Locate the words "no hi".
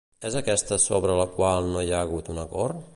1.75-1.95